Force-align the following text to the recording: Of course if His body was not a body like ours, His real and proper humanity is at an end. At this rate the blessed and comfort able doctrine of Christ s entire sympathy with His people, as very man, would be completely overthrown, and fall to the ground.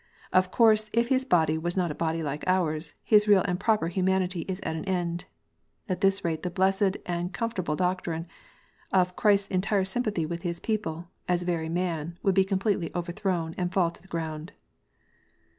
Of 0.33 0.49
course 0.49 0.89
if 0.93 1.09
His 1.09 1.25
body 1.25 1.59
was 1.59 1.77
not 1.77 1.91
a 1.91 1.93
body 1.93 2.23
like 2.23 2.43
ours, 2.47 2.95
His 3.03 3.27
real 3.27 3.43
and 3.43 3.59
proper 3.59 3.87
humanity 3.87 4.41
is 4.47 4.59
at 4.61 4.75
an 4.75 4.83
end. 4.85 5.25
At 5.87 6.01
this 6.01 6.25
rate 6.25 6.41
the 6.41 6.49
blessed 6.49 6.97
and 7.05 7.31
comfort 7.31 7.59
able 7.59 7.75
doctrine 7.75 8.25
of 8.91 9.15
Christ 9.15 9.51
s 9.51 9.55
entire 9.55 9.85
sympathy 9.85 10.25
with 10.25 10.41
His 10.41 10.59
people, 10.59 11.09
as 11.29 11.43
very 11.43 11.69
man, 11.69 12.17
would 12.23 12.33
be 12.33 12.43
completely 12.43 12.89
overthrown, 12.95 13.53
and 13.59 13.71
fall 13.71 13.91
to 13.91 14.01
the 14.01 14.07
ground. 14.07 14.53